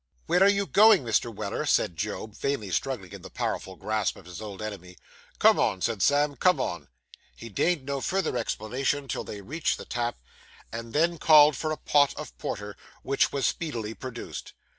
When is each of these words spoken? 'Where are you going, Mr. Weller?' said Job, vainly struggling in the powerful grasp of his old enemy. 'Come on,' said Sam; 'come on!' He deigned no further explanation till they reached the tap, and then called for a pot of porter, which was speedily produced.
'Where 0.25 0.41
are 0.41 0.49
you 0.49 0.65
going, 0.65 1.03
Mr. 1.03 1.31
Weller?' 1.31 1.67
said 1.67 1.95
Job, 1.95 2.35
vainly 2.35 2.71
struggling 2.71 3.11
in 3.11 3.21
the 3.21 3.29
powerful 3.29 3.75
grasp 3.75 4.15
of 4.17 4.25
his 4.25 4.41
old 4.41 4.59
enemy. 4.59 4.97
'Come 5.37 5.59
on,' 5.59 5.81
said 5.81 6.01
Sam; 6.01 6.35
'come 6.35 6.59
on!' 6.59 6.87
He 7.35 7.49
deigned 7.49 7.85
no 7.85 8.01
further 8.01 8.35
explanation 8.35 9.07
till 9.07 9.23
they 9.23 9.41
reached 9.41 9.77
the 9.77 9.85
tap, 9.85 10.17
and 10.73 10.93
then 10.93 11.19
called 11.19 11.55
for 11.55 11.69
a 11.71 11.77
pot 11.77 12.15
of 12.15 12.35
porter, 12.39 12.75
which 13.03 13.31
was 13.31 13.45
speedily 13.45 13.93
produced. 13.93 14.53